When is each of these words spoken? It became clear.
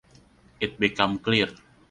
It 0.59 0.79
became 0.79 1.19
clear. 1.19 1.49